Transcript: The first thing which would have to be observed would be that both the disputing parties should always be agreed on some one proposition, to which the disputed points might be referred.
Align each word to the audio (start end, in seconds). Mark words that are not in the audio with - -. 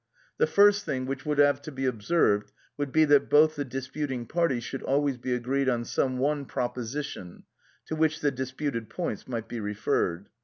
The 0.39 0.47
first 0.47 0.83
thing 0.83 1.05
which 1.05 1.27
would 1.27 1.37
have 1.37 1.61
to 1.61 1.71
be 1.71 1.85
observed 1.85 2.51
would 2.75 2.91
be 2.91 3.05
that 3.05 3.29
both 3.29 3.55
the 3.55 3.63
disputing 3.63 4.25
parties 4.25 4.63
should 4.63 4.81
always 4.81 5.19
be 5.19 5.31
agreed 5.35 5.69
on 5.69 5.85
some 5.85 6.17
one 6.17 6.45
proposition, 6.45 7.43
to 7.85 7.95
which 7.95 8.19
the 8.19 8.31
disputed 8.31 8.89
points 8.89 9.27
might 9.27 9.47
be 9.47 9.59
referred. 9.59 10.25